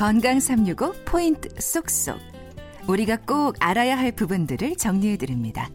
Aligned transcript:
건강 0.00 0.40
365 0.40 0.94
포인트 1.04 1.50
쏙쏙. 1.60 2.18
우리가 2.88 3.18
꼭 3.18 3.54
알아야 3.60 3.98
할 3.98 4.12
부분들을 4.12 4.76
정리해 4.76 5.18
드립니다. 5.18 5.68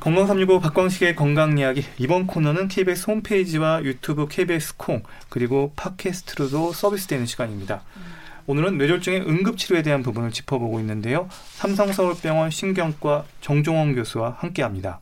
건강 0.00 0.26
365 0.26 0.60
박광식의 0.60 1.14
건강 1.16 1.58
이야기 1.58 1.84
이번 1.98 2.26
코너는 2.26 2.68
KBS 2.68 3.10
홈페이지와 3.10 3.84
유튜브 3.84 4.26
KBS 4.26 4.78
콩 4.78 5.02
그리고 5.28 5.72
팟캐스트로도 5.76 6.72
서비스되는 6.72 7.26
시간입니다. 7.26 7.84
오늘은 8.46 8.78
뇌졸중의 8.78 9.22
응급치료에 9.22 9.82
대한 9.82 10.02
부분을 10.02 10.30
짚어보고 10.30 10.78
있는데요. 10.80 11.28
삼성서울병원 11.56 12.50
신경과 12.50 13.24
정종원 13.40 13.94
교수와 13.94 14.36
함께합니다. 14.38 15.00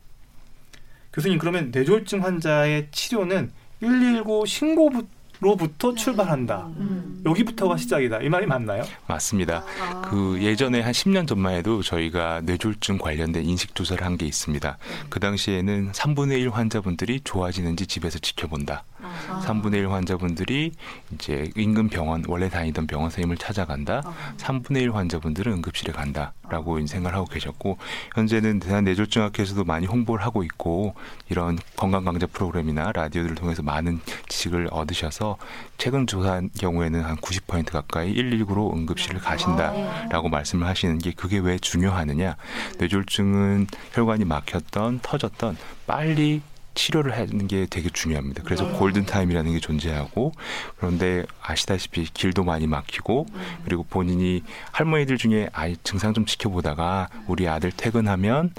교수님 1.13 1.37
그러면 1.37 1.69
뇌졸중 1.71 2.23
환자의 2.23 2.87
치료는 2.91 3.51
119 3.81 4.45
신고부터 4.47 5.07
로부터 5.41 5.89
네. 5.93 5.95
출발한다. 6.01 6.67
음. 6.77 7.21
여기부터가 7.25 7.75
시작이다. 7.75 8.21
이 8.21 8.29
말이 8.29 8.45
맞나요? 8.45 8.83
맞습니다. 9.05 9.65
아. 9.81 10.01
그 10.09 10.41
예전에 10.41 10.79
한 10.79 10.93
10년 10.93 11.27
전만 11.27 11.55
해도 11.55 11.81
저희가 11.83 12.39
뇌졸중 12.45 12.97
관련된 12.97 13.43
인식 13.43 13.75
조사를 13.75 14.03
한 14.03 14.15
게 14.17 14.25
있습니다. 14.25 14.77
네. 14.79 14.95
그 15.09 15.19
당시에는 15.19 15.91
3분의 15.91 16.39
1 16.39 16.51
환자분들이 16.51 17.19
좋아지는지 17.25 17.85
집에서 17.85 18.17
지켜본다. 18.17 18.85
아. 19.29 19.41
3분의 19.45 19.75
1 19.75 19.91
환자분들이 19.91 20.71
이제 21.13 21.51
인근 21.55 21.89
병원 21.89 22.23
원래 22.27 22.49
다니던 22.49 22.87
병원 22.87 23.09
선생님을 23.09 23.37
찾아간다. 23.37 24.01
아. 24.05 24.33
3분의 24.37 24.81
1 24.81 24.95
환자분들은 24.95 25.51
응급실에 25.53 25.93
간다라고 25.93 26.77
아. 26.77 26.85
생각을 26.85 27.15
하고 27.15 27.25
계셨고 27.25 27.77
현재는 28.15 28.59
대한 28.59 28.83
뇌졸중학회에서도 28.83 29.63
많이 29.63 29.85
홍보를 29.85 30.25
하고 30.25 30.43
있고 30.43 30.95
이런 31.29 31.57
건강 31.75 32.05
강좌 32.05 32.27
프로그램이나 32.27 32.91
라디오들을 32.91 33.35
통해서 33.35 33.63
많은 33.63 33.99
지식을 34.29 34.69
얻으셔서 34.71 35.37
최근 35.77 36.07
조사한 36.07 36.49
경우에는 36.57 37.01
한 37.01 37.15
90% 37.17 37.71
가까이 37.71 38.13
119로 38.13 38.73
응급실을 38.75 39.19
가신다라고 39.19 40.29
말씀을 40.29 40.67
하시는 40.67 40.97
게 40.97 41.11
그게 41.11 41.39
왜 41.39 41.57
중요하느냐. 41.57 42.35
뇌졸중은 42.79 43.67
혈관이 43.93 44.25
막혔던 44.25 44.99
터졌던 45.01 45.57
빨리 45.87 46.41
치료를 46.75 47.13
하는 47.13 47.47
게 47.47 47.65
되게 47.69 47.89
중요합니다. 47.89 48.43
그래서 48.43 48.65
네. 48.67 48.77
골든 48.77 49.05
타임이라는 49.05 49.53
게 49.53 49.59
존재하고 49.59 50.33
그런데 50.77 51.25
아시다시피 51.41 52.03
길도 52.13 52.43
많이 52.43 52.67
막히고 52.67 53.25
그리고 53.63 53.83
본인이 53.89 54.43
할머니들 54.71 55.17
중에 55.17 55.49
아이 55.53 55.75
증상 55.83 56.13
좀 56.13 56.25
지켜보다가 56.25 57.09
우리 57.27 57.47
아들 57.47 57.71
퇴근하면 57.71 58.51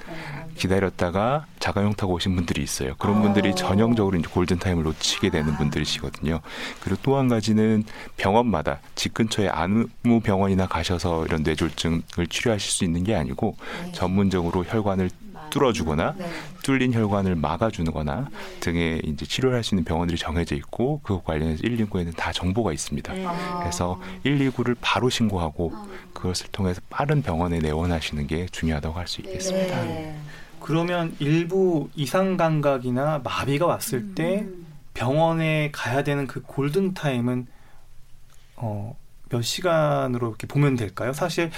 기다렸다가 0.56 1.46
자가용 1.60 1.94
타고 1.94 2.14
오신 2.14 2.34
분들이 2.34 2.62
있어요. 2.62 2.94
그런 2.96 3.20
분들이 3.22 3.50
아. 3.50 3.54
전형적으로 3.54 4.16
이제 4.16 4.26
골든 4.28 4.58
타임을 4.58 4.84
놓치게 4.84 5.30
되는 5.30 5.54
분들이시거든요. 5.56 6.40
그리고 6.80 7.00
또 7.02 7.16
한 7.16 7.28
가지는 7.28 7.84
병원마다 8.18 8.80
집 8.94 9.14
근처에 9.14 9.48
아무 9.48 9.86
병원이나 10.22 10.66
가셔서 10.66 11.24
이런 11.24 11.42
뇌졸중을 11.42 12.26
치료하실 12.28 12.70
수 12.70 12.84
있는 12.84 13.04
게 13.04 13.14
아니고 13.14 13.56
네. 13.84 13.92
전문적으로 13.92 14.64
혈관을 14.64 15.10
뚫어주거나 15.50 16.14
네. 16.18 16.30
뚫린 16.62 16.92
혈관을 16.92 17.36
막아주거나 17.36 18.28
등의 18.60 19.02
이제 19.04 19.26
치료를 19.26 19.56
할 19.56 19.64
수 19.64 19.74
있는 19.74 19.84
병원들이 19.84 20.18
정해져 20.18 20.54
있고 20.56 21.00
그 21.02 21.22
관련해서 21.22 21.62
119에는 21.62 22.16
다 22.16 22.32
정보가 22.32 22.72
있습니다. 22.72 23.12
네. 23.12 23.26
그래서 23.60 24.00
119를 24.24 24.76
바로 24.80 25.08
신고하고 25.10 25.72
아. 25.74 25.86
그것을 26.12 26.48
통해서 26.52 26.80
빠른 26.90 27.22
병원에 27.22 27.58
내원하시는 27.58 28.26
게 28.26 28.46
중요하다고 28.46 28.98
할 28.98 29.06
수 29.06 29.20
있겠습니다. 29.22 29.84
네. 29.84 30.18
그러면 30.60 31.14
일부 31.20 31.88
이상 31.94 32.36
감각이나 32.36 33.20
마비가 33.22 33.66
왔을 33.66 33.98
음. 34.00 34.12
때 34.16 34.46
병원에 34.94 35.70
가야 35.72 36.02
되는 36.02 36.26
그 36.26 36.42
골든 36.42 36.94
타임은 36.94 37.46
어, 38.56 38.96
몇 39.28 39.42
시간으로 39.42 40.28
이렇게 40.28 40.46
보면 40.46 40.76
될까요? 40.76 41.12
사실 41.12 41.50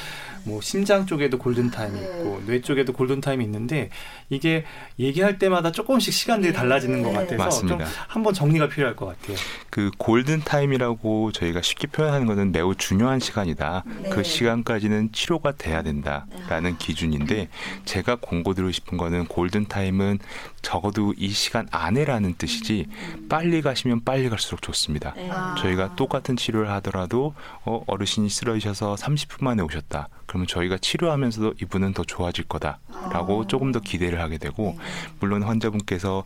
뭐 0.44 0.60
심장 0.60 1.04
쪽에도 1.06 1.38
골든 1.38 1.70
타임이 1.70 1.98
있고 1.98 2.40
네. 2.40 2.46
뇌 2.46 2.60
쪽에도 2.62 2.92
골든 2.92 3.20
타임이 3.20 3.44
있는데 3.44 3.90
이게 4.30 4.64
얘기할 4.98 5.38
때마다 5.38 5.70
조금씩 5.70 6.12
시간들이 6.12 6.52
달라지는 6.52 7.02
것 7.02 7.10
네. 7.10 7.14
같아서 7.16 7.36
맞습니다. 7.36 7.84
좀 7.84 7.86
한번 8.08 8.32
정리가 8.32 8.68
필요할 8.68 8.96
것 8.96 9.06
같아요. 9.06 9.36
그 9.70 9.90
골든 9.98 10.40
타임이라고 10.44 11.32
저희가 11.32 11.60
쉽게 11.60 11.88
표현하는 11.88 12.26
것은 12.26 12.52
매우 12.52 12.74
중요한 12.74 13.20
시간이다. 13.20 13.84
네. 14.02 14.08
그 14.10 14.22
시간까지는 14.22 15.12
치료가 15.12 15.52
돼야 15.52 15.82
된다라는 15.82 16.72
아. 16.72 16.76
기준인데 16.78 17.48
제가 17.84 18.16
공고드리고 18.20 18.72
싶은 18.72 18.96
거는 18.96 19.26
골든 19.26 19.66
타임은 19.68 20.18
적어도 20.62 21.14
이 21.16 21.30
시간 21.30 21.69
안에라는 21.70 22.34
뜻이지 22.36 22.86
음. 22.88 23.26
빨리 23.28 23.62
가시면 23.62 24.04
빨리 24.04 24.28
갈수록 24.28 24.62
좋습니다. 24.62 25.14
네. 25.16 25.30
저희가 25.58 25.96
똑같은 25.96 26.36
치료를 26.36 26.70
하더라도 26.70 27.34
어, 27.64 27.82
어르신이 27.86 28.28
쓰러지셔서 28.28 28.97
30분 28.97 29.44
만에 29.44 29.62
오셨다. 29.62 30.08
그러면 30.26 30.47
저희가 30.47 30.78
치료하면서도 30.78 31.54
이분은 31.62 31.94
더 31.94 32.04
좋아질 32.04 32.44
거다라고 32.48 33.42
아. 33.42 33.47
조금 33.47 33.72
더 33.72 33.80
기대를 33.80 34.20
하게 34.20 34.38
되고 34.38 34.74
네. 34.76 34.84
물론 35.20 35.42
환자분께서 35.42 36.24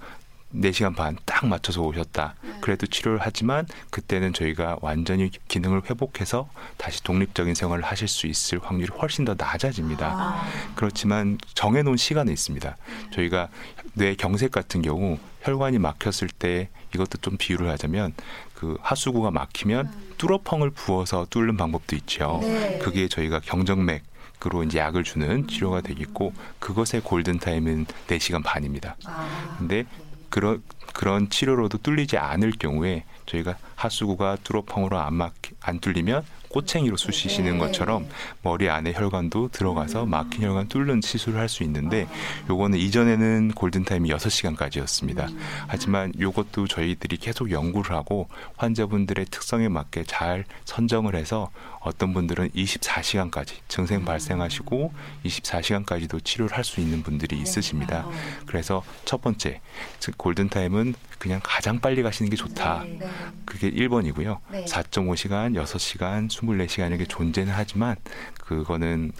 4시간 0.54 0.94
반 0.94 1.16
딱 1.42 1.46
맞춰서 1.48 1.82
오셨다. 1.82 2.34
네. 2.42 2.52
그래도 2.60 2.86
치료를 2.86 3.18
하지만 3.20 3.66
그때는 3.90 4.32
저희가 4.32 4.78
완전히 4.80 5.30
기능을 5.48 5.82
회복해서 5.90 6.48
다시 6.76 7.02
독립적인 7.02 7.54
생활을 7.54 7.82
하실 7.82 8.06
수 8.06 8.26
있을 8.26 8.60
확률이 8.62 8.92
훨씬 8.96 9.24
더 9.24 9.34
낮아집니다. 9.36 10.06
아. 10.06 10.46
그렇지만 10.76 11.38
정해놓은 11.54 11.96
시간이 11.96 12.32
있습니다. 12.32 12.76
저희가 13.12 13.48
뇌 13.94 14.14
경색 14.14 14.52
같은 14.52 14.82
경우 14.82 15.18
혈관이 15.42 15.78
막혔을 15.78 16.28
때 16.28 16.68
이것도 16.94 17.18
좀 17.18 17.36
비유를 17.36 17.68
하자면 17.70 18.14
그 18.54 18.76
하수구가 18.80 19.32
막히면 19.32 19.86
음. 19.86 20.14
뚫어펑을 20.18 20.70
부어서 20.70 21.26
뚫는 21.28 21.56
방법도 21.56 21.96
있죠. 21.96 22.38
네. 22.42 22.78
그게 22.78 23.08
저희가 23.08 23.40
경정맥 23.40 24.04
으로 24.44 24.64
이제 24.64 24.80
약을 24.80 25.04
주는 25.04 25.46
치료가 25.46 25.80
되겠고 25.82 26.32
그것의 26.58 27.02
골든 27.04 27.38
타임은 27.38 27.86
4시간 28.08 28.42
반입니다. 28.42 28.96
아. 29.04 29.54
근데 29.56 29.84
그런 30.32 30.62
그런 30.94 31.28
치료로도 31.30 31.78
뚫리지 31.78 32.16
않을 32.16 32.52
경우에 32.58 33.04
저희가 33.26 33.56
하수구가 33.76 34.38
뚫어펑으로 34.42 34.98
안 34.98 35.14
막 35.14 35.32
안 35.64 35.78
뚫리면 35.78 36.24
꼬챙이로 36.48 36.96
쑤시시는 36.96 37.52
네. 37.52 37.58
것처럼 37.58 38.06
머리 38.42 38.68
안에 38.68 38.92
혈관도 38.92 39.48
들어가서 39.52 40.04
음. 40.04 40.10
막힌 40.10 40.42
혈관 40.42 40.66
뚫는 40.68 41.00
시술을 41.00 41.38
할 41.38 41.48
수 41.48 41.62
있는데 41.62 42.08
요거는 42.50 42.78
이전에는 42.78 43.52
골든타임이 43.52 44.10
6시간까지였습니다. 44.10 45.30
음. 45.30 45.38
하지만 45.68 46.12
요것도 46.18 46.66
저희들이 46.66 47.16
계속 47.18 47.50
연구를 47.50 47.94
하고 47.94 48.28
환자분들의 48.56 49.26
특성에 49.30 49.68
맞게 49.68 50.04
잘 50.04 50.44
선정을 50.64 51.14
해서 51.14 51.50
어떤 51.82 52.12
분들은 52.14 52.50
24시간까지 52.50 53.54
증생 53.68 54.00
음. 54.00 54.04
발생하시고 54.04 54.92
24시간까지도 55.24 56.24
치료를 56.24 56.56
할 56.56 56.62
수 56.62 56.80
있는 56.80 57.02
분들이 57.02 57.36
네. 57.36 57.42
있으십니다. 57.42 58.06
그래서 58.46 58.84
첫 59.04 59.20
번째, 59.20 59.60
즉 59.98 60.16
골든타임은 60.16 60.94
그냥 61.18 61.40
가장 61.42 61.80
빨리 61.80 62.04
가시는 62.04 62.30
게 62.30 62.36
좋다. 62.36 62.84
네. 62.84 63.00
그게 63.44 63.68
1번이고요. 63.70 64.38
4.5시간, 64.52 65.56
6시간, 65.60 66.28
24시간 66.28 66.88
이렇게 66.88 67.04
존재는 67.04 67.52
하지만 67.52 67.96
그거는 68.40 69.10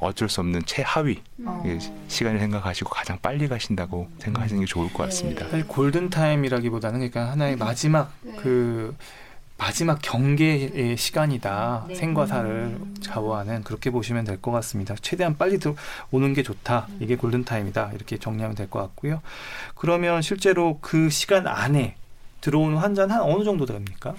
어쩔 0.00 0.28
수 0.28 0.40
없는 0.40 0.62
최하위 0.66 1.22
어. 1.44 1.62
시간을 2.08 2.40
생각하시고 2.40 2.90
가장 2.90 3.16
빨리 3.22 3.46
가신다고 3.46 4.10
생각하시는 4.18 4.60
게 4.60 4.66
좋을 4.66 4.92
것 4.92 5.04
같습니다. 5.04 5.44
사실 5.48 5.68
골든 5.68 6.10
타임이라기보다는 6.10 6.98
그러니까 6.98 7.30
하나의 7.30 7.54
마지막 7.56 8.12
네. 8.22 8.34
그 8.42 8.96
마지막 9.62 10.00
경계의 10.02 10.96
시간이다. 10.96 11.84
네. 11.86 11.94
생과 11.94 12.26
사를 12.26 12.76
좌우하는 13.00 13.62
그렇게 13.62 13.90
보시면 13.90 14.24
될 14.24 14.42
것 14.42 14.50
같습니다. 14.50 14.96
최대한 15.00 15.36
빨리 15.38 15.58
들어오는 15.60 16.34
게 16.34 16.42
좋다. 16.42 16.88
이게 16.98 17.14
골든 17.14 17.44
타임이다. 17.44 17.92
이렇게 17.94 18.16
정리하면 18.18 18.56
될 18.56 18.68
것 18.68 18.80
같고요. 18.80 19.22
그러면 19.76 20.20
실제로 20.20 20.78
그 20.80 21.10
시간 21.10 21.46
안에 21.46 21.94
들어오는 22.40 22.76
환자는 22.76 23.14
한 23.14 23.22
어느 23.22 23.44
정도 23.44 23.64
됩니까? 23.64 24.14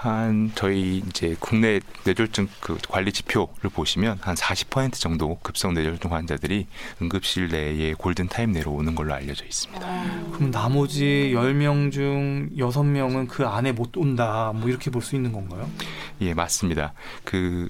한 0.00 0.52
저희 0.54 0.98
이제 1.08 1.34
국내 1.40 1.80
뇌졸중 2.04 2.46
그 2.60 2.78
관리 2.88 3.10
지표를 3.12 3.68
보시면 3.74 4.18
한 4.20 4.36
40% 4.36 4.92
정도 4.92 5.38
급성 5.42 5.74
뇌졸중 5.74 6.12
환자들이 6.14 6.68
응급실 7.02 7.48
내에 7.48 7.94
골든 7.94 8.28
타임 8.28 8.52
내로 8.52 8.72
오는 8.74 8.94
걸로 8.94 9.12
알려져 9.14 9.44
있습니다. 9.44 9.84
아. 9.84 10.30
그럼 10.32 10.52
나머지 10.52 11.32
10명 11.34 11.90
중 11.90 12.48
6명은 12.56 13.26
그 13.26 13.44
안에 13.46 13.72
못 13.72 13.96
온다. 13.96 14.52
뭐 14.54 14.68
이렇게 14.68 14.90
볼 14.92 15.02
수 15.02 15.16
있는 15.16 15.32
건가요? 15.32 15.68
예, 16.20 16.32
맞습니다. 16.34 16.92
그 17.24 17.68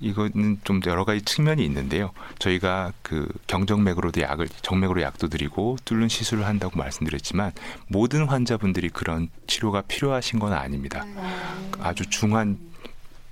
이거는 0.00 0.60
좀 0.64 0.80
여러 0.86 1.04
가지 1.04 1.22
측면이 1.22 1.64
있는데요. 1.64 2.12
저희가 2.38 2.92
그 3.02 3.28
경정맥으로도 3.46 4.20
약을 4.20 4.48
정맥으로 4.62 5.02
약도 5.02 5.28
드리고 5.28 5.76
뚫는 5.84 6.08
시술을 6.08 6.46
한다고 6.46 6.78
말씀드렸지만 6.78 7.52
모든 7.88 8.26
환자분들이 8.26 8.90
그런 8.90 9.28
치료가 9.46 9.82
필요하신 9.82 10.38
건 10.38 10.52
아닙니다. 10.52 11.04
아주 11.80 12.04
중한 12.10 12.58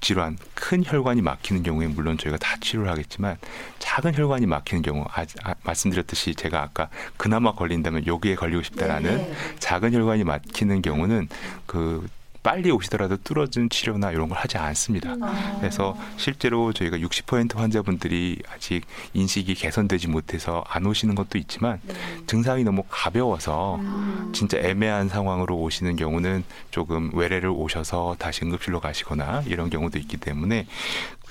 질환, 0.05 0.37
큰 0.53 0.85
혈관이 0.85 1.23
막히는 1.23 1.63
경우에 1.63 1.87
물론 1.87 2.19
저희가 2.19 2.37
다 2.37 2.57
치료를 2.61 2.91
하겠지만 2.91 3.39
작은 3.79 4.15
혈관이 4.15 4.45
막히는 4.45 4.83
경우 4.83 5.07
아, 5.09 5.25
아, 5.43 5.55
말씀드렸듯이 5.65 6.35
제가 6.35 6.61
아까 6.61 6.91
그나마 7.17 7.55
걸린다면 7.55 8.07
여기에 8.07 8.35
걸리고 8.35 8.63
싶다라는 8.65 9.17
네. 9.17 9.35
작은 9.61 9.95
혈관이 9.95 10.25
막히는 10.25 10.83
경우는 10.83 11.29
그 11.65 12.07
빨리 12.45 12.71
오시더라도 12.71 13.17
뚫어진 13.25 13.71
치료나 13.71 14.13
이런 14.13 14.29
걸 14.29 14.37
하지 14.37 14.59
않습니다. 14.59 15.17
아. 15.21 15.57
그래서 15.59 15.97
실제로 16.19 16.75
저희가 16.75 16.99
60% 16.99 17.57
환자분들이 17.57 18.39
아직 18.53 18.83
인식이 19.15 19.55
개선되지 19.55 20.09
못해서 20.09 20.63
안 20.69 20.85
오시는 20.85 21.15
것도 21.15 21.39
있지만 21.39 21.81
네. 21.83 21.95
증상이 22.27 22.63
너무 22.63 22.85
가벼워서 22.89 23.77
음. 23.77 24.31
진짜 24.35 24.59
애매한 24.59 25.09
상황으로 25.09 25.57
오시는 25.57 25.97
경우는 25.97 26.45
조금 26.71 27.11
외래를 27.15 27.49
오셔서 27.49 28.17
다시 28.19 28.45
응급실로 28.45 28.79
가시거나 28.79 29.43
이런 29.47 29.71
경우도 29.71 29.99
있기 29.99 30.19
때문에 30.19 30.67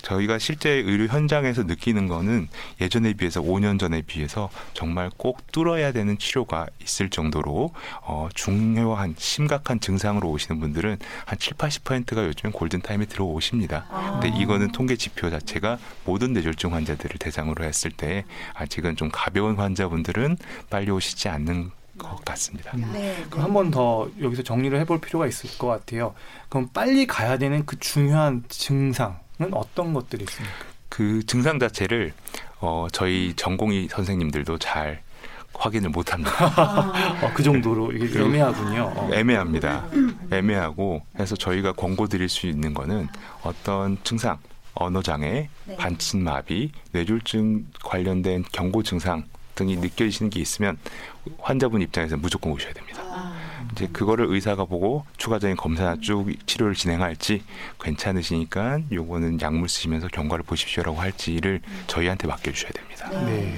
저희가 0.03 0.37
실제 0.37 0.69
의료 0.69 1.07
현장에서 1.07 1.63
느끼는 1.63 2.07
거는 2.07 2.47
예전에 2.79 3.13
비해서 3.13 3.41
5년 3.41 3.79
전에 3.79 4.01
비해서 4.03 4.49
정말 4.73 5.09
꼭 5.17 5.51
뚫어야 5.51 5.91
되는 5.91 6.17
치료가 6.17 6.67
있을 6.81 7.09
정도로 7.09 7.71
어, 8.01 8.27
중요한 8.35 9.15
심각한 9.17 9.79
증상으로 9.79 10.29
오시는 10.29 10.59
분들은 10.59 10.97
한 11.25 11.39
7, 11.39 11.53
80%가 11.53 12.25
요즘엔 12.25 12.51
골든 12.53 12.81
타임에 12.81 13.05
들어오십니다. 13.05 13.85
아. 13.89 14.19
근데 14.21 14.37
이거는 14.37 14.71
통계 14.71 14.95
지표 14.95 15.29
자체가 15.29 15.79
모든 16.05 16.33
뇌졸중 16.33 16.73
환자들을 16.73 17.17
대상으로 17.17 17.63
했을 17.63 17.89
때 17.89 18.25
아직은 18.53 18.97
좀 18.97 19.09
가벼운 19.11 19.55
환자분들은 19.55 20.37
빨리 20.69 20.91
오시지 20.91 21.29
않는 21.29 21.71
것 21.97 22.25
같습니다. 22.25 22.71
음. 22.75 22.89
네. 22.91 23.23
그럼 23.29 23.45
한 23.45 23.53
번 23.53 23.71
더 23.71 24.09
여기서 24.19 24.43
정리를 24.43 24.77
해볼 24.81 24.99
필요가 24.99 25.27
있을 25.27 25.57
것 25.57 25.67
같아요. 25.67 26.13
그럼 26.49 26.67
빨리 26.73 27.07
가야 27.07 27.37
되는 27.37 27.65
그 27.65 27.79
중요한 27.79 28.43
증상 28.49 29.22
어떤 29.51 29.93
것들이 29.93 30.23
있습니까? 30.23 30.55
그 30.89 31.25
증상 31.25 31.59
자체를 31.59 32.13
어, 32.59 32.87
저희 32.91 33.33
전공의 33.35 33.87
선생님들도 33.89 34.57
잘 34.59 35.01
확인을 35.53 35.89
못합니다. 35.89 36.31
아. 36.55 37.19
어, 37.21 37.31
그 37.33 37.43
정도로 37.43 37.91
이게 37.91 38.19
애매하군요. 38.19 38.93
어. 38.95 39.09
애매합니다. 39.13 39.87
애매하고 40.31 41.05
해서 41.19 41.35
저희가 41.35 41.73
권고 41.73 42.07
드릴 42.07 42.29
수 42.29 42.47
있는 42.47 42.73
거는 42.73 43.07
어떤 43.43 43.97
증상, 44.03 44.37
언어장애, 44.73 45.49
네. 45.65 45.75
반친마비, 45.77 46.71
뇌졸중 46.91 47.67
관련된 47.83 48.45
경고 48.51 48.81
증상 48.83 49.25
등이 49.55 49.77
느껴지시는 49.77 50.29
게 50.31 50.39
있으면 50.39 50.77
환자분 51.39 51.81
입장에서 51.81 52.17
무조건 52.17 52.51
오셔야 52.53 52.73
됩니다. 52.73 53.01
아. 53.05 53.32
이제 53.71 53.87
그거를 53.91 54.27
의사가 54.29 54.65
보고 54.65 55.05
추가적인 55.17 55.55
검사나 55.55 55.97
쭉 56.01 56.27
치료를 56.45 56.75
진행할지 56.75 57.43
괜찮으시니까 57.81 58.81
요거는 58.91 59.41
약물 59.41 59.69
쓰시면서 59.69 60.07
경과를 60.07 60.43
보십시오라고 60.43 60.99
할지를 60.99 61.61
저희한테 61.87 62.27
맡겨주셔야 62.27 62.71
됩니다. 62.71 63.09
네. 63.25 63.55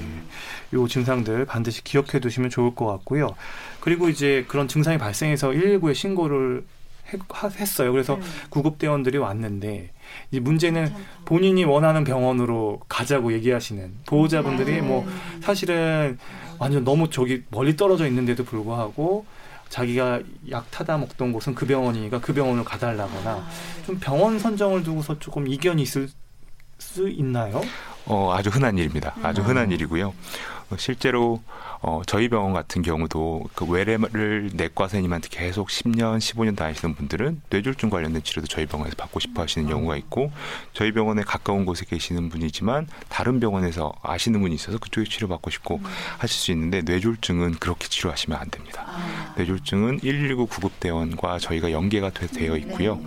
요 0.72 0.88
증상들 0.88 1.44
반드시 1.44 1.84
기억해 1.84 2.20
두시면 2.20 2.50
좋을 2.50 2.74
것 2.74 2.86
같고요. 2.86 3.34
그리고 3.80 4.08
이제 4.08 4.44
그런 4.48 4.68
증상이 4.68 4.98
발생해서 4.98 5.50
119에 5.50 5.94
신고를 5.94 6.64
했어요. 7.60 7.92
그래서 7.92 8.16
네. 8.16 8.22
구급대원들이 8.50 9.18
왔는데 9.18 9.92
이 10.32 10.40
문제는 10.40 10.92
본인이 11.24 11.64
원하는 11.64 12.02
병원으로 12.04 12.80
가자고 12.88 13.32
얘기하시는 13.32 13.94
보호자분들이 14.06 14.72
네. 14.72 14.80
뭐 14.80 15.06
사실은 15.40 16.18
완전 16.58 16.84
너무 16.84 17.10
저기 17.10 17.42
멀리 17.50 17.76
떨어져 17.76 18.06
있는데도 18.08 18.44
불구하고 18.44 19.24
자기가 19.68 20.20
약 20.50 20.70
타다 20.70 20.98
먹던 20.98 21.32
곳은 21.32 21.54
그 21.54 21.66
병원이니까 21.66 22.20
그 22.20 22.32
병원을 22.32 22.64
가달라거나 22.64 23.30
아, 23.30 23.48
네. 23.76 23.82
좀 23.84 23.98
병원 23.98 24.38
선정을 24.38 24.82
두고서 24.82 25.18
조금 25.18 25.48
이견이 25.48 25.82
있을 25.82 26.08
수 26.78 27.08
있나요? 27.08 27.60
어, 28.06 28.32
아주 28.34 28.50
흔한 28.50 28.78
일입니다. 28.78 29.14
아주 29.22 29.42
음. 29.42 29.46
흔한 29.46 29.70
일이고요. 29.72 30.14
실제로 30.78 31.42
어, 31.80 32.02
저희 32.06 32.28
병원 32.28 32.52
같은 32.52 32.82
경우도 32.82 33.44
그 33.54 33.64
외래를 33.66 34.50
내과 34.54 34.88
선생님한테 34.88 35.28
계속 35.30 35.68
10년, 35.68 36.18
15년 36.18 36.56
다니시는 36.56 36.96
분들은 36.96 37.42
뇌졸중 37.50 37.88
관련된 37.88 38.24
치료도 38.24 38.48
저희 38.48 38.66
병원에서 38.66 38.96
받고 38.96 39.20
싶어 39.20 39.42
하시는 39.42 39.68
경우가 39.68 39.96
있고 39.98 40.32
저희 40.72 40.90
병원에 40.90 41.22
가까운 41.22 41.64
곳에 41.66 41.84
계시는 41.88 42.30
분이지만 42.30 42.88
다른 43.08 43.38
병원에서 43.38 43.92
아시는 44.02 44.40
분이 44.40 44.56
있어서 44.56 44.78
그쪽에 44.78 45.08
치료받고 45.08 45.50
싶고 45.50 45.76
음. 45.76 45.84
하실 46.18 46.36
수 46.36 46.50
있는데 46.50 46.82
뇌졸중은 46.82 47.56
그렇게 47.60 47.86
치료하시면 47.86 48.36
안 48.36 48.50
됩니다. 48.50 48.84
아. 48.88 49.34
뇌졸중은 49.36 50.00
119 50.00 50.46
구급대원과 50.46 51.38
저희가 51.38 51.70
연계가 51.70 52.10
되 52.10 52.48
어 52.48 52.56
있고요. 52.56 52.96
네. 52.96 53.02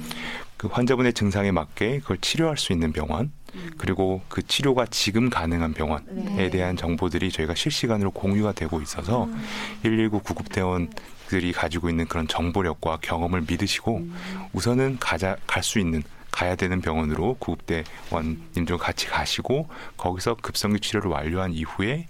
그 0.56 0.68
환자분의 0.68 1.14
증상에 1.14 1.52
맞게 1.52 2.00
그걸 2.00 2.18
치료할 2.20 2.58
수 2.58 2.74
있는 2.74 2.92
병원 2.92 3.32
그리고 3.78 4.22
그 4.28 4.46
치료가 4.46 4.86
지금 4.90 5.30
가능한 5.30 5.74
병원에 5.74 6.04
네. 6.08 6.50
대한 6.50 6.76
정보들이 6.78 7.32
저희가 7.32 7.56
실시간으로 7.56 8.12
공유가 8.12 8.52
되고 8.52 8.82
있어서 8.82 9.26
음. 9.26 9.42
119 9.84 10.20
구급대원 10.20 10.90
들이 11.28 11.52
가지고 11.52 11.90
있는 11.90 12.08
그런 12.08 12.28
정보력과 12.28 13.00
경험을 13.02 13.46
믿으시고 13.48 13.98
음. 13.98 14.16
우선은 14.54 14.98
가자 15.00 15.36
갈 15.46 15.64
수 15.64 15.80
있는 15.80 16.02
가야 16.32 16.56
되는 16.56 16.80
병원으로 16.82 17.36
구급대원님들 17.40 18.78
같이 18.78 19.08
가시고 19.08 19.68
거기서 19.98 20.36
급성기 20.36 20.80
치료를 20.80 21.12
완료한 21.12 21.54
이후에 21.54 22.08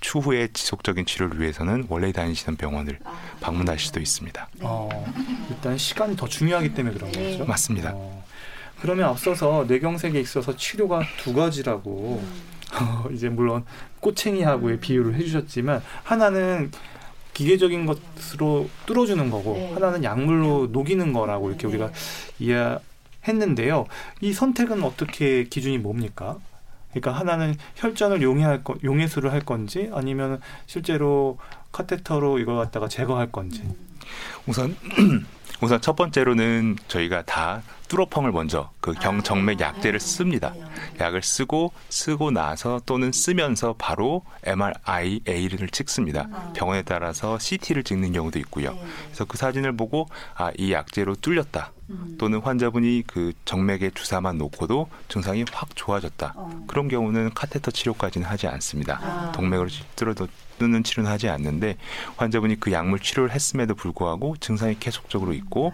추후에 0.00 0.48
지속적인 0.52 1.06
치료를 1.06 1.40
위해서는 1.40 1.86
원래 1.88 2.12
다니시던 2.12 2.56
병원을 2.56 2.98
아. 3.04 3.18
방문하실 3.40 3.86
수도 3.86 4.00
있습니다. 4.00 4.48
네. 4.54 4.60
어, 4.62 4.88
일단 5.50 5.76
시간이 5.76 6.16
더 6.16 6.28
중요하기 6.28 6.74
때문에 6.74 6.94
그런 6.94 7.10
네. 7.12 7.32
거죠. 7.32 7.44
맞습니다. 7.46 7.92
어. 7.94 8.24
그러면 8.80 9.08
앞서서 9.08 9.64
뇌경색에 9.68 10.18
있어서 10.20 10.56
치료가 10.56 11.02
두 11.18 11.34
가지라고 11.34 12.22
어, 12.80 13.08
이제 13.12 13.28
물론 13.28 13.64
꼬챙이하고의 14.00 14.80
비유를 14.80 15.14
해주셨지만 15.14 15.82
하나는 16.02 16.70
기계적인 17.32 17.86
것으로 17.86 18.68
뚫어주는 18.86 19.30
거고 19.30 19.54
네. 19.54 19.72
하나는 19.74 20.02
약물로 20.02 20.68
녹이는 20.72 21.12
거라고 21.12 21.50
이렇게 21.50 21.66
네. 21.66 21.68
우리가 21.68 21.90
이해했는데요. 22.38 23.86
이 24.22 24.32
선택은 24.32 24.82
어떻게 24.82 25.44
기준이 25.44 25.78
뭡니까? 25.78 26.38
그러니까 26.90 27.12
하나는 27.12 27.54
혈전을 27.74 28.22
용해할 28.22 28.64
거, 28.64 28.76
용해수를 28.82 29.32
할 29.32 29.40
건지 29.40 29.90
아니면 29.92 30.40
실제로 30.64 31.38
카테터로 31.72 32.38
이걸 32.38 32.56
갖다가 32.56 32.88
제거할 32.88 33.30
건지. 33.30 33.62
우선 34.46 34.74
우선 35.60 35.80
첫 35.82 35.94
번째로는 35.94 36.76
저희가 36.88 37.22
다 37.22 37.62
뚜러펑을 37.88 38.32
먼저 38.32 38.70
그 38.80 38.92
경정맥 38.92 39.60
아, 39.62 39.66
약제를 39.66 39.98
네. 39.98 40.04
씁니다. 40.06 40.54
약을 40.98 41.22
쓰고 41.22 41.72
쓰고 41.88 42.30
나서 42.32 42.80
또는 42.86 43.12
쓰면서 43.12 43.74
바로 43.78 44.24
MRIA를 44.44 45.68
찍습니다. 45.70 46.28
아. 46.32 46.52
병원에 46.54 46.82
따라서 46.82 47.38
CT를 47.38 47.84
찍는 47.84 48.12
경우도 48.12 48.38
있고요. 48.40 48.72
네. 48.72 48.82
그래서 49.06 49.24
그 49.24 49.36
사진을 49.36 49.76
보고 49.76 50.08
아 50.34 50.50
이 50.58 50.72
약제로 50.72 51.14
뚫렸다. 51.14 51.72
음. 51.90 52.16
또는 52.18 52.40
환자분이 52.40 53.04
그 53.06 53.32
정맥에 53.44 53.90
주사만 53.94 54.38
놓고도 54.38 54.88
증상이 55.08 55.44
확 55.52 55.68
좋아졌다. 55.76 56.32
어. 56.34 56.64
그런 56.66 56.88
경우는 56.88 57.30
카테터 57.34 57.70
치료까지는 57.70 58.26
하지 58.26 58.46
않습니다. 58.48 58.98
아. 59.02 59.32
동맥으로 59.32 59.68
뚫어도 59.94 60.26
뚫는 60.58 60.82
치료는 60.82 61.10
하지 61.10 61.28
않는데 61.28 61.76
환자분이 62.16 62.58
그 62.58 62.72
약물 62.72 63.00
치료를 63.00 63.30
했음에도 63.30 63.74
불구하고 63.74 64.36
증상이 64.40 64.78
계속적으로 64.80 65.32
있고 65.34 65.72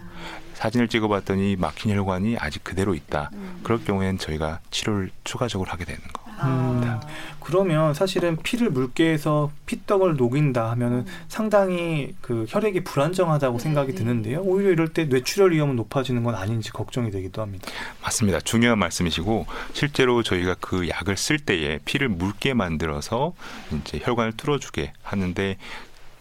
사진을 0.53 0.87
찍어봤더니 0.87 1.55
막힌 1.57 1.95
혈관이 1.95 2.37
아직 2.37 2.63
그대로 2.63 2.93
있다. 2.95 3.29
음. 3.33 3.59
그럴 3.63 3.83
경우에는 3.83 4.17
저희가 4.17 4.59
치료를 4.71 5.11
추가적으로 5.23 5.69
하게 5.71 5.85
되는 5.85 6.01
거. 6.13 6.23
음, 6.43 6.99
그러면 7.39 7.93
사실은 7.93 8.37
피를 8.37 8.69
묽게 8.69 9.11
해서 9.11 9.51
피떡을 9.65 10.15
녹인다 10.15 10.71
하면은 10.71 10.99
음. 10.99 11.05
상당히 11.27 12.15
그 12.21 12.45
혈액이 12.47 12.83
불안정하다고 12.83 13.57
네, 13.57 13.63
생각이 13.63 13.91
네. 13.91 13.97
드는데요. 13.97 14.41
오히려 14.41 14.71
이럴 14.71 14.89
때 14.89 15.05
뇌출혈 15.05 15.51
위험은 15.51 15.75
높아지는 15.75 16.23
건 16.23 16.35
아닌지 16.35 16.71
걱정이 16.71 17.11
되기도 17.11 17.41
합니다. 17.41 17.69
맞습니다. 18.01 18.39
중요한 18.41 18.79
말씀이시고 18.79 19.45
실제로 19.73 20.23
저희가 20.23 20.55
그 20.59 20.87
약을 20.89 21.17
쓸 21.17 21.37
때에 21.39 21.79
피를 21.85 22.09
묽게 22.09 22.53
만들어서 22.53 23.33
이제 23.81 23.99
혈관을 24.03 24.33
뚫어주게 24.37 24.93
하는데 25.03 25.57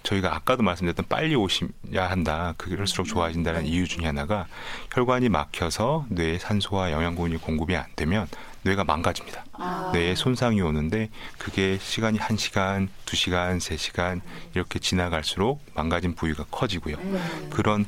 저희가 0.02 0.34
아까도 0.34 0.62
말씀드렸던 0.62 1.06
빨리 1.08 1.34
오셔야 1.34 2.10
한다. 2.10 2.54
그럴수록 2.56 3.06
좋아진다는 3.06 3.66
이유 3.66 3.86
중에 3.86 4.06
하나가 4.06 4.46
혈관이 4.92 5.28
막혀서 5.28 6.06
뇌에 6.08 6.38
산소와 6.38 6.92
영양분이 6.92 7.36
공급이 7.38 7.76
안 7.76 7.84
되면 7.96 8.26
뇌가 8.62 8.84
망가집니다. 8.84 9.44
아. 9.54 9.90
뇌에 9.92 10.14
손상이 10.14 10.60
오는데 10.60 11.10
그게 11.38 11.78
시간이 11.80 12.18
한시간두시간세시간 12.18 14.20
이렇게 14.54 14.78
지나갈수록 14.78 15.64
망가진 15.74 16.14
부위가 16.14 16.44
커지고요. 16.50 16.96
네. 16.96 17.20
그런 17.50 17.86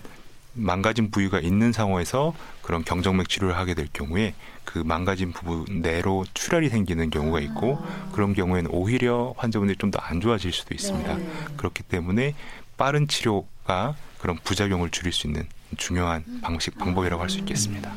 망가진 0.55 1.11
부위가 1.11 1.41
있는 1.41 1.73
상황에서 1.73 2.35
그런 2.63 2.85
경정맥 2.85 3.29
치료를 3.29 3.57
하게 3.57 3.75
될 3.75 3.89
경우에 3.93 4.35
그 4.65 4.79
망가진 4.79 5.33
부분 5.33 5.83
내로 5.83 6.25
출혈이 6.35 6.69
생기는 6.69 7.11
경우가 7.11 7.41
있고 7.41 7.79
아. 7.83 8.09
그런 8.13 8.35
경우에는 8.35 8.71
오히려 8.73 9.35
환자분들이 9.37 9.77
좀 9.79 9.91
더 9.91 10.01
안 10.03 10.21
좋아질 10.21 10.53
수도 10.53 10.75
있습니다. 10.75 11.15
네. 11.17 11.29
그렇기 11.57 11.83
때문에 11.85 12.35
빠른 12.77 13.07
치료가 13.09 13.95
그런 14.19 14.39
부작용을 14.43 14.91
줄일 14.91 15.13
수 15.13 15.27
있는 15.27 15.47
중요한 15.77 16.25
방식 16.43 16.79
방법이라고 16.79 17.21
할 17.23 17.29
수 17.31 17.39
있겠습니다. 17.39 17.93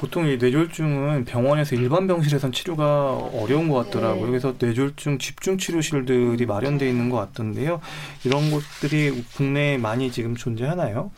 보통 0.00 0.26
이 0.26 0.38
뇌졸중은 0.38 1.26
병원에서 1.26 1.76
일반 1.76 2.06
병실에선 2.06 2.52
치료가 2.52 3.16
어려운 3.16 3.68
것 3.68 3.84
같더라고요. 3.84 4.24
네. 4.24 4.30
그래서 4.30 4.54
뇌졸중 4.58 5.18
집중 5.18 5.58
치료실들이 5.58 6.46
마련돼 6.46 6.88
있는 6.88 7.10
것 7.10 7.18
같던데요. 7.18 7.82
이런 8.24 8.50
곳들이 8.50 9.22
국내에 9.36 9.76
많이 9.76 10.10
지금 10.10 10.34
존재하나요? 10.34 11.10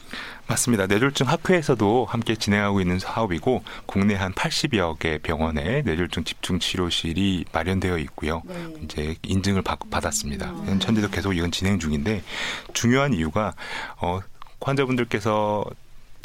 맞습니다. 0.49 0.89
뇌졸중 0.89 1.29
학회에서도 1.29 2.07
함께 2.07 2.35
진행하고 2.35 2.81
있는 2.81 2.99
사업이고 2.99 3.63
국내 3.87 4.17
한 4.17 4.33
80여 4.33 4.99
개 4.99 5.19
병원에 5.19 5.83
뇌졸중 5.83 6.25
집중 6.25 6.59
치료실이 6.59 7.45
마련되어 7.53 7.99
있고요. 7.99 8.43
네. 8.45 8.67
이제 8.83 9.15
인증을 9.23 9.63
받, 9.63 9.79
받았습니다. 9.91 10.51
음. 10.51 10.81
현재도 10.83 11.09
계속 11.11 11.37
이건 11.37 11.53
진행 11.53 11.79
중인데 11.79 12.25
중요한 12.75 13.15
이유가 13.15 13.55
어, 14.01 14.19
환자분들께서 14.61 15.67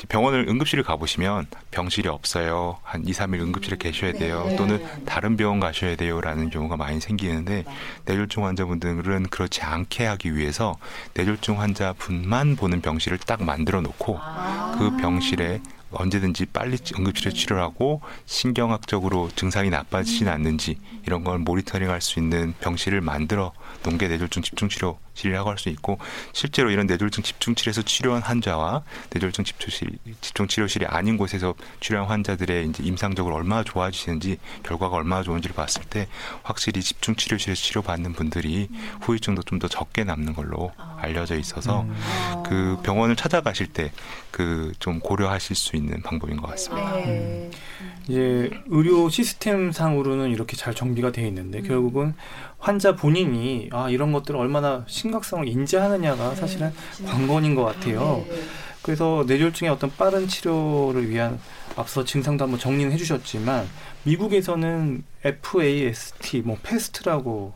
병원을 0.06 0.46
응급실을 0.48 0.84
가보시면 0.84 1.48
병실이 1.72 2.08
없어요. 2.08 2.77
한 2.84 3.06
2, 3.08 3.12
3일 3.12 3.42
응급실에 3.42 3.77
계셔야 3.77 4.13
돼요. 4.13 4.46
네. 4.48 4.56
또는 4.56 4.86
다른 5.06 5.36
병원 5.38 5.60
가셔야 5.60 5.96
돼요라는 5.96 6.50
경우가 6.50 6.77
많이 6.77 7.00
생기는데 7.01 7.66
뇌졸중 8.06 8.46
환자분들은 8.46 9.27
그렇지 9.30 9.62
않게 9.62 10.06
하기 10.06 10.36
위해서 10.36 10.77
뇌졸중 11.16 11.60
환자분만 11.60 12.56
보는 12.58 12.82
병실을 12.82 13.18
딱 13.20 13.44
만들어 13.44 13.82
놓고 13.82 14.20
아. 14.22 14.75
그 14.77 14.96
병실에 14.98 15.62
언제든지 15.89 16.48
빨리 16.48 16.77
응급실에 16.98 17.32
치료하고 17.32 18.01
신경학적으로 18.25 19.30
증상이 19.36 19.70
나빠지진 19.70 20.27
않는지 20.27 20.77
이런 21.06 21.24
걸 21.24 21.39
모니터링 21.39 21.89
할 21.89 22.01
수 22.01 22.20
있는 22.20 22.54
병실을 22.60 23.01
만들어 23.01 23.54
놓은 23.84 23.98
게 23.98 24.08
뇌졸중 24.08 24.44
집중치료 24.44 25.00
실이라고 25.17 25.50
할 25.50 25.57
수 25.57 25.69
있고 25.69 25.97
실제로 26.33 26.69
이런 26.69 26.86
뇌졸중 26.86 27.24
집중치료에서 27.24 27.81
치료한 27.81 28.21
환자와 28.21 28.83
뇌졸중 29.12 29.43
집중실, 29.43 29.89
집중치료실이 30.21 30.86
아닌 30.86 31.17
곳에서 31.17 31.55
치료한 31.79 32.07
환자들의 32.07 32.67
이제 32.69 32.83
임상적으로 32.83 33.33
얼마나 33.36 33.63
좋아지시는지 33.63 34.38
결과가 34.62 34.95
얼마나 34.97 35.24
좋은지를 35.24 35.55
봤을 35.55 35.81
때 35.83 36.07
확실히 36.43 36.81
집중치료실에서 36.83 37.59
치료받는 37.59 38.13
분들이 38.13 38.69
후유증도 39.01 39.41
좀 39.43 39.57
더 39.57 39.67
적게 39.67 40.03
남는 40.03 40.33
걸로 40.33 40.71
알려져 41.00 41.36
있어서 41.36 41.81
음. 41.81 41.95
그 42.45 42.77
병원을 42.83 43.15
찾아가실 43.15 43.67
때 43.74 43.91
그 44.29 44.71
좀 44.77 45.00
고려하실 45.00 45.55
수 45.55 45.75
있는 45.75 46.03
방법인 46.03 46.38
것 46.38 46.45
같습니다. 46.51 46.93
네. 46.97 47.50
이제 48.07 48.51
의료 48.67 49.09
시스템 49.09 49.71
상으로는 49.71 50.29
이렇게 50.29 50.55
잘 50.55 50.75
정비가 50.75 51.12
돼 51.12 51.25
있는데 51.27 51.59
음. 51.59 51.63
결국은 51.67 52.13
환자 52.67 52.97
본인이 52.97 53.69
아 53.71 53.89
이런 53.89 54.12
것들을 54.12 54.38
얼마나 54.38 54.83
심각성을 54.88 55.47
인지하느냐가 55.47 56.36
사실은 56.36 56.74
관건인 57.05 57.55
것 57.55 57.63
같아요. 57.63 58.25
네. 58.27 58.41
그래서 58.81 59.24
뇌졸중의 59.25 59.71
어떤 59.71 59.89
빠른 59.95 60.27
치료를 60.27 61.09
위한 61.09 61.39
앞서 61.77 62.03
증상도 62.03 62.43
한번 62.43 62.59
정리는 62.59 62.91
해주셨지만 62.91 63.65
미국에서는 64.03 65.01
FAST, 65.24 66.41
뭐 66.41 66.57
FAST라고 66.62 67.53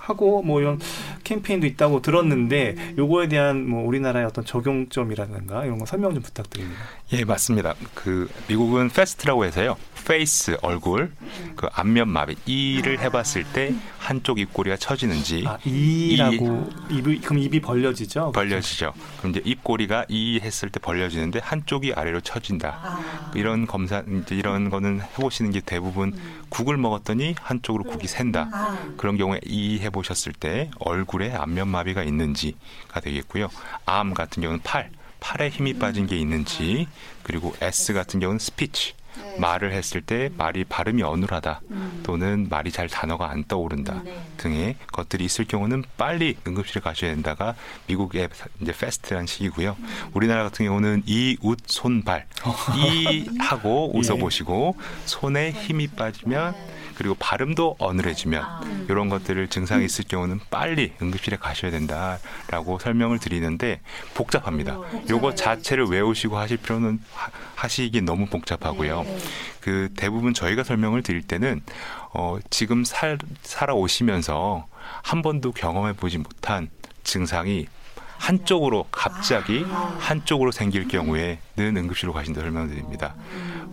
하고 0.00 0.42
뭐 0.42 0.60
이런 0.60 0.80
캠페인도 1.24 1.66
있다고 1.66 2.00
들었는데 2.02 2.94
요거에 2.98 3.28
대한 3.28 3.68
뭐 3.68 3.86
우리나라의 3.86 4.26
어떤 4.26 4.44
적용점이라든가 4.44 5.64
이런 5.64 5.78
거 5.78 5.86
설명 5.86 6.14
좀 6.14 6.22
부탁드립니다. 6.22 6.80
예, 7.12 7.24
맞습니다. 7.24 7.74
그 7.94 8.28
미국은 8.48 8.88
FAST라고 8.88 9.44
해서요. 9.44 9.76
face 10.06 10.56
얼굴 10.62 11.12
그 11.56 11.66
안면 11.72 12.08
마비 12.08 12.34
이를 12.46 12.98
해봤을 13.00 13.44
때 13.52 13.74
한쪽 13.98 14.38
입꼬리가 14.38 14.76
처지는지 14.76 15.44
아 15.46 15.58
이라고 15.64 16.70
입이 16.88 17.20
그럼 17.20 17.38
입이 17.38 17.60
벌려지죠? 17.60 18.32
벌려지죠. 18.32 18.94
그럼 19.18 19.32
이제 19.32 19.42
입꼬리가 19.44 20.06
이 20.08 20.40
했을 20.42 20.70
때 20.70 20.80
벌려지는데 20.80 21.40
한쪽이 21.42 21.92
아래로 21.94 22.22
처진다. 22.22 22.80
아. 22.82 23.32
이런 23.34 23.66
검사 23.66 24.02
이제 24.22 24.34
이런 24.34 24.70
거는 24.70 25.00
해보시는 25.02 25.50
게 25.50 25.60
대부분 25.60 26.18
국을 26.48 26.76
먹었더니 26.78 27.34
한쪽으로 27.40 27.84
국이 27.84 28.06
샌다. 28.06 28.48
아. 28.52 28.78
그런 28.96 29.16
경우에 29.18 29.40
이 29.44 29.78
해 29.80 29.89
보셨을 29.90 30.32
때 30.32 30.70
얼굴에 30.78 31.32
안면 31.32 31.68
마비가 31.68 32.02
있는지가 32.02 33.00
되겠고요. 33.00 33.48
arm 33.86 34.14
같은 34.14 34.42
경우는 34.42 34.62
팔, 34.62 34.90
팔에 35.20 35.50
힘이 35.50 35.74
빠진 35.74 36.06
게 36.06 36.16
있는지 36.16 36.88
그리고 37.22 37.54
S 37.60 37.92
같은 37.92 38.20
경우는 38.20 38.38
스피치. 38.38 38.94
네. 39.16 39.38
말을 39.38 39.72
했을 39.72 40.00
때 40.00 40.30
말이 40.36 40.64
발음이 40.64 41.02
어눌하다 41.02 41.60
음. 41.70 42.00
또는 42.04 42.46
말이 42.48 42.70
잘 42.70 42.88
단어가 42.88 43.30
안 43.30 43.44
떠오른다 43.44 44.02
네. 44.04 44.22
등의 44.36 44.76
것들이 44.92 45.24
있을 45.24 45.44
경우는 45.46 45.84
빨리 45.96 46.36
응급실에 46.46 46.80
가셔야 46.80 47.12
된다가 47.12 47.54
미국의 47.86 48.28
이제 48.60 48.72
FAST란 48.72 49.26
식이고요. 49.26 49.76
우리나라 50.14 50.44
같은 50.44 50.66
경우는 50.66 51.02
이, 51.06 51.36
웃, 51.40 51.58
손, 51.66 52.02
발. 52.02 52.26
이 52.76 53.28
하고 53.38 53.92
예. 53.94 53.98
웃어보시고 53.98 54.76
손에 55.06 55.50
힘이 55.50 55.88
빠지면 55.88 56.54
그리고 57.00 57.14
발음도 57.18 57.76
어눌해지면 57.78 58.42
아. 58.44 58.60
이런 58.90 59.08
것들을 59.08 59.48
증상이 59.48 59.86
있을 59.86 60.04
경우는 60.06 60.38
빨리 60.50 60.92
응급실에 61.00 61.38
가셔야 61.38 61.70
된다라고 61.70 62.78
설명을 62.78 63.18
드리는데 63.18 63.80
복잡합니다. 64.12 64.78
요거 65.08 65.34
자체를 65.34 65.86
외우시고 65.86 66.36
하실 66.36 66.58
필요는 66.58 67.00
하- 67.14 67.30
하시기 67.54 68.02
너무 68.02 68.26
복잡하고요. 68.26 69.02
네. 69.04 69.18
그 69.62 69.88
대부분 69.96 70.34
저희가 70.34 70.62
설명을 70.62 71.02
드릴 71.02 71.22
때는 71.22 71.62
어 72.12 72.36
지금 72.50 72.84
살 72.84 73.16
살아오시면서 73.44 74.66
한 75.02 75.22
번도 75.22 75.52
경험해 75.52 75.94
보지 75.94 76.18
못한 76.18 76.68
증상이 77.02 77.66
한쪽으로 78.18 78.84
갑자기 78.90 79.64
한쪽으로 79.98 80.50
생길 80.52 80.86
경우에는 80.86 81.38
응급실로 81.56 82.12
가신다 82.12 82.42
설명드립니다. 82.42 83.14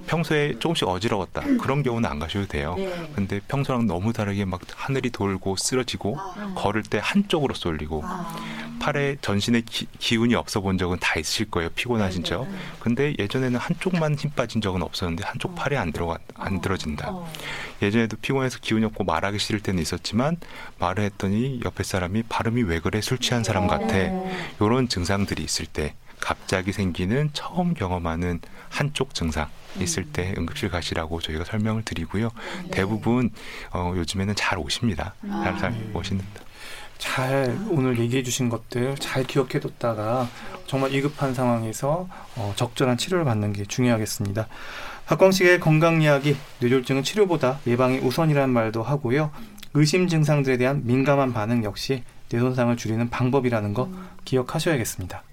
평소에 0.08 0.58
조금씩 0.60 0.88
어지러웠다 0.88 1.42
그런 1.60 1.84
경우는 1.84 2.10
안 2.10 2.20
가셔도 2.20 2.48
돼요. 2.48 2.76
네. 2.78 3.12
근데 3.14 3.40
평소랑 3.48 3.86
너무 3.86 4.14
다르게 4.14 4.46
막 4.46 4.62
하늘이 4.76 5.10
돌고 5.10 5.58
쓰러지고 5.58 6.18
걸을 6.56 6.84
때 6.84 7.00
한쪽으로 7.02 7.54
쏠리고 7.54 8.02
아. 8.04 8.36
팔에 8.80 9.18
전신에 9.22 9.62
기, 9.62 10.18
운이 10.18 10.36
없어 10.36 10.62
본 10.62 10.78
적은 10.78 11.00
다 11.00 11.20
있을 11.20 11.50
거예요. 11.50 11.70
피곤하신 11.76 12.24
네, 12.24 12.30
적. 12.30 12.48
네. 12.48 12.58
근데 12.80 13.16
예전에는 13.20 13.60
한쪽만 13.60 14.16
힘 14.16 14.30
빠진 14.32 14.62
적은 14.62 14.82
없었는데 14.82 15.24
한쪽 15.26 15.56
팔이 15.56 15.76
안 15.78 15.92
들어가 15.92 16.18
안 16.36 16.62
들어진다. 16.62 17.10
어. 17.12 17.32
예전에도 17.82 18.18
피곤해서 18.18 18.60
기운이 18.62 18.86
없고 18.86 19.04
말하기 19.04 19.40
싫을 19.40 19.60
때는 19.60 19.82
있었지만 19.82 20.38
말을 20.80 21.04
했더니 21.04 21.60
옆에 21.66 21.84
사람이 21.84 22.24
발음이 22.30 22.64
왜 22.64 22.80
그래 22.80 23.02
술 23.02 23.18
취한 23.18 23.44
사람 23.44 23.68
같아. 23.68 23.88
네. 23.88 24.38
이런 24.62 24.88
증상들이 24.88 25.44
있을 25.44 25.66
때 25.66 25.96
갑자기 26.20 26.72
생기는 26.72 27.30
처음 27.34 27.74
경험하는 27.74 28.42
한쪽 28.70 29.14
증상 29.14 29.50
있을 29.80 30.06
때 30.06 30.34
응급실 30.38 30.70
가시라고 30.70 31.22
저희가 31.22 31.46
설명을 31.46 31.84
드리고요. 31.84 32.30
네. 32.64 32.72
대부분 32.72 33.30
어, 33.72 33.94
요즘에는 33.96 34.36
잘 34.36 34.58
오십니다. 34.58 35.14
잘, 35.22 35.58
잘 35.58 35.72
아. 35.72 35.98
오십니다. 35.98 36.42
잘 36.98 37.58
오늘 37.70 38.00
얘기해 38.00 38.24
주신 38.24 38.50
것들 38.50 38.96
잘 38.96 39.24
기억해 39.24 39.60
뒀다가 39.60 40.28
정말 40.66 40.92
위급한 40.92 41.34
상황에서 41.34 42.08
어, 42.36 42.54
적절한 42.56 42.98
치료를 42.98 43.24
받는 43.26 43.54
게 43.54 43.66
중요하겠습니다. 43.66 44.48
박광식의 45.06 45.60
건강 45.60 46.02
이야기 46.02 46.36
뇌졸중은 46.60 47.04
치료보다 47.04 47.60
예방이 47.68 48.00
우선이라는 48.00 48.50
말도 48.54 48.84
하고요. 48.84 49.32
의심 49.74 50.08
증상들에 50.08 50.58
대한 50.58 50.82
민감한 50.86 51.34
반응 51.34 51.64
역시 51.64 52.04
뇌 52.30 52.40
손상을 52.40 52.76
줄이는 52.76 53.10
방법이라는 53.10 53.74
거 53.74 53.90
기억하셔야겠습니다. 54.26 55.24